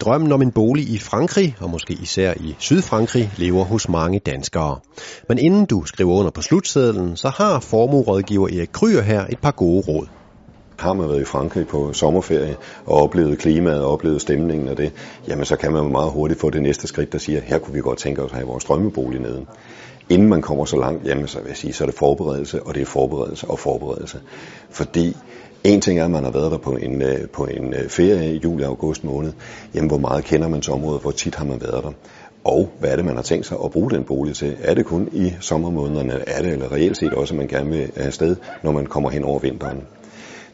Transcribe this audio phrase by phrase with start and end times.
[0.00, 4.78] Drømmen om en bolig i Frankrig, og måske især i Sydfrankrig, lever hos mange danskere.
[5.28, 9.50] Men inden du skriver under på slutsedlen, så har formuerådgiver Erik Kryer her et par
[9.50, 10.06] gode råd.
[10.78, 12.56] Har man været i Frankrig på sommerferie
[12.86, 14.92] og oplevet klimaet og oplevet stemningen og det,
[15.28, 17.80] jamen så kan man meget hurtigt få det næste skridt, der siger, her kunne vi
[17.80, 19.46] godt tænke os at have vores drømmebolig nede.
[20.08, 22.74] Inden man kommer så langt, jamen så vil jeg sige, så er det forberedelse, og
[22.74, 24.20] det er forberedelse og forberedelse.
[24.70, 25.16] Fordi
[25.64, 28.34] en ting er, at man har været der på en, øh, på en øh, ferie
[28.34, 29.32] i juli og august måned.
[29.74, 31.02] Jamen, hvor meget kender man til området?
[31.02, 31.92] Hvor tit har man været der?
[32.44, 34.56] Og hvad er det, man har tænkt sig at bruge den bolig til?
[34.62, 36.28] Er det kun i sommermånederne?
[36.28, 39.10] Er det eller reelt set også, at man gerne vil afsted, sted, når man kommer
[39.10, 39.82] hen over vinteren?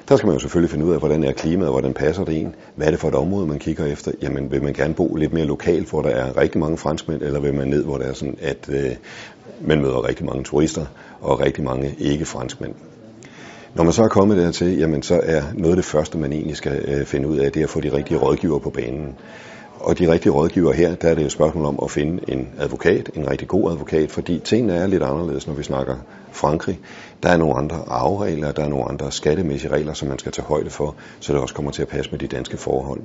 [0.08, 2.55] Der skal man jo selvfølgelig finde ud af, hvordan er klimaet, hvordan passer det en.
[2.77, 4.12] Hvad er det for et område, man kigger efter?
[4.22, 7.41] Jamen, vil man gerne bo lidt mere lokalt, hvor der er rigtig mange franskmænd, eller
[7.41, 8.91] vil man ned, hvor der er sådan, at øh,
[9.60, 10.86] man møder rigtig mange turister
[11.20, 12.74] og rigtig mange ikke-franskmænd?
[13.74, 16.56] Når man så er kommet dertil, jamen så er noget af det første, man egentlig
[16.56, 19.14] skal øh, finde ud af, det er at få de rigtige rådgiver på banen.
[19.80, 22.48] Og de rigtige rådgiver her, der er det jo et spørgsmål om at finde en
[22.58, 25.97] advokat, en rigtig god advokat, fordi tingene er lidt anderledes, når vi snakker
[26.33, 26.81] Frankrig.
[27.22, 30.47] Der er nogle andre arveregler, der er nogle andre skattemæssige regler, som man skal tage
[30.47, 33.00] højde for, så det også kommer til at passe med de danske forhold.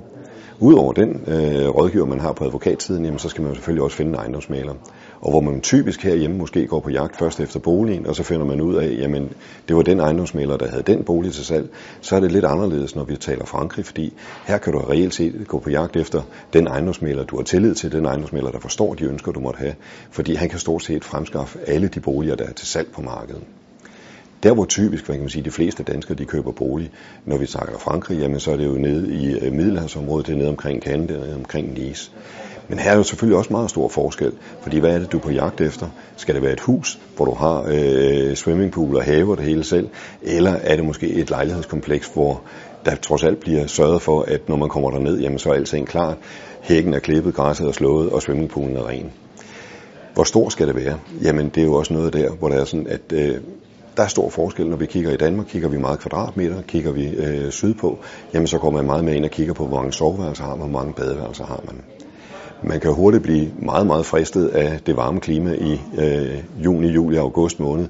[0.61, 3.97] Udover den øh, rådgiver, man har på advokatsiden, jamen, så skal man jo selvfølgelig også
[3.97, 4.73] finde en ejendomsmaler.
[5.21, 8.45] Og hvor man typisk herhjemme måske går på jagt først efter boligen, og så finder
[8.45, 9.31] man ud af, jamen
[9.67, 11.69] det var den ejendomsmaler, der havde den bolig til salg,
[12.01, 14.13] så er det lidt anderledes, når vi taler Frankrig, fordi
[14.45, 16.21] her kan du reelt set gå på jagt efter
[16.53, 19.57] den den ejendomsmaler, du har tillid til, den ejendomsmaler, der forstår de ønsker, du måtte
[19.57, 19.75] have,
[20.11, 23.43] fordi han kan stort set fremskaffe alle de boliger, der er til salg på markedet.
[24.43, 26.91] Der hvor typisk, hvad kan man sige, de fleste danskere de køber bolig,
[27.25, 30.37] når vi snakker Frankrig, jamen så er det jo nede i øh, Middelhavsområdet, det er
[30.37, 32.11] nede omkring Cannes, det er nede omkring Nice.
[32.69, 34.31] Men her er jo selvfølgelig også meget stor forskel,
[34.61, 35.87] fordi hvad er det, du er på jagt efter?
[36.15, 39.63] Skal det være et hus, hvor du har øh, swimmingpool og have og det hele
[39.63, 39.89] selv,
[40.21, 42.41] eller er det måske et lejlighedskompleks, hvor
[42.85, 45.87] der trods alt bliver sørget for, at når man kommer derned, jamen så er alting
[45.87, 46.17] klar.
[46.61, 49.11] Hækken er klippet, græsset er slået, og swimmingpoolen er ren.
[50.13, 50.99] Hvor stor skal det være?
[51.21, 53.35] Jamen det er jo også noget der, hvor der er sådan, at øh,
[53.97, 55.45] der er stor forskel, når vi kigger i Danmark.
[55.45, 57.97] Kigger vi meget kvadratmeter, kigger vi øh, sydpå,
[58.33, 60.69] jamen så går man meget med ind og kigger på, hvor mange soveværelser har man,
[60.69, 61.75] hvor mange badeværelser har man.
[62.63, 67.17] Man kan hurtigt blive meget, meget fristet af det varme klima i øh, juni, juli
[67.17, 67.87] og august måned,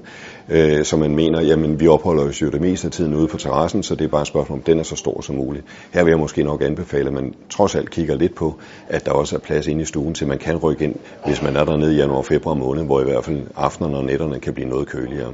[0.48, 3.36] øh, så man mener, jamen vi opholder os jo det meste af tiden ude på
[3.36, 5.64] terrassen, så det er bare et spørgsmål om, den er så stor som muligt.
[5.92, 8.54] Her vil jeg måske nok anbefale, at man trods alt kigger lidt på,
[8.88, 10.94] at der også er plads inde i stuen, til man kan rykke ind,
[11.26, 14.04] hvis man er dernede i januar og februar måned, hvor i hvert fald aftenerne og
[14.04, 15.32] nætterne kan blive noget køligere.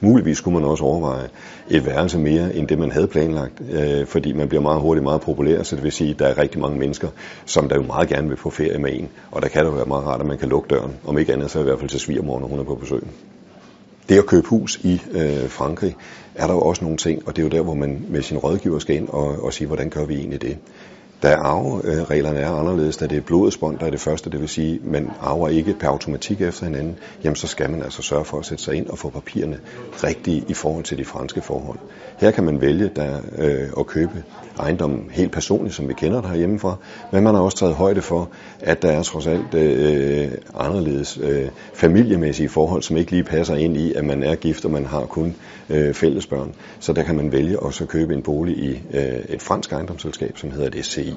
[0.00, 1.28] Muligvis skulle man også overveje
[1.70, 5.20] et værelse mere end det, man havde planlagt, øh, fordi man bliver meget hurtigt meget
[5.20, 7.08] populær, så det vil sige, at der er rigtig mange mennesker,
[7.44, 9.86] som der jo meget gerne vil på ferie med en, og der kan det være
[9.86, 12.00] meget rart, at man kan lukke døren, om ikke andet så i hvert fald til
[12.00, 13.02] svigermor, når hun er på besøg.
[14.08, 15.96] Det at købe hus i øh, Frankrig
[16.34, 18.38] er der jo også nogle ting, og det er jo der, hvor man med sin
[18.38, 20.58] rådgiver skal ind og, og sige, hvordan gør vi egentlig det.
[21.22, 24.40] Da arvereglerne øh, er anderledes, da det er blodets bånd, der er det første, det
[24.40, 28.24] vil sige, man arver ikke per automatik efter hinanden, jamen så skal man altså sørge
[28.24, 29.58] for at sætte sig ind og få papirerne
[30.04, 31.78] rigtige i forhold til de franske forhold.
[32.18, 34.24] Her kan man vælge der, øh, at købe
[34.58, 36.76] ejendommen helt personligt, som vi kender det herhjemmefra,
[37.12, 38.28] men man har også taget højde for,
[38.60, 43.76] at der er trods alt øh, anderledes øh, familiemæssige forhold, som ikke lige passer ind
[43.76, 45.34] i, at man er gift, og man har kun
[45.70, 46.54] øh, fælles børn.
[46.80, 50.38] Så der kan man vælge at så købe en bolig i øh, et fransk ejendomsselskab,
[50.38, 50.68] som hedder
[51.10, 51.14] i.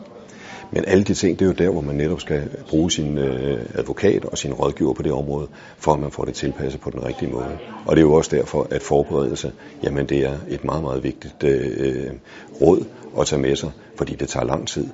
[0.72, 3.66] Men alle de ting, det er jo der, hvor man netop skal bruge sin øh,
[3.76, 7.06] advokat og sin rådgiver på det område, for at man får det tilpasset på den
[7.06, 7.58] rigtige måde.
[7.86, 9.52] Og det er jo også derfor, at forberedelse,
[9.84, 12.12] jamen det er et meget, meget vigtigt øh,
[12.62, 12.86] råd
[13.20, 14.88] at tage med sig, fordi det tager lang tid.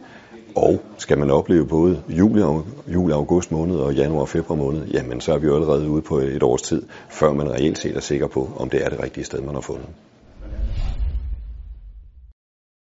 [0.55, 2.41] Og skal man opleve både juli,
[2.87, 6.01] juli, august måned og januar og februar måned, jamen så er vi jo allerede ude
[6.01, 9.03] på et års tid, før man reelt set er sikker på, om det er det
[9.03, 9.87] rigtige sted, man har fundet.